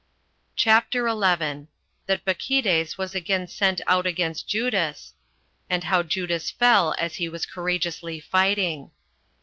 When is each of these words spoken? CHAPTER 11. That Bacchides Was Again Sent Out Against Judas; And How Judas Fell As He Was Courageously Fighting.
CHAPTER 0.55 1.05
11. 1.05 1.67
That 2.07 2.25
Bacchides 2.25 2.97
Was 2.97 3.13
Again 3.13 3.45
Sent 3.47 3.81
Out 3.85 4.07
Against 4.07 4.47
Judas; 4.47 5.13
And 5.69 5.83
How 5.83 6.01
Judas 6.01 6.49
Fell 6.49 6.95
As 6.97 7.17
He 7.17 7.29
Was 7.29 7.45
Courageously 7.45 8.19
Fighting. 8.19 8.89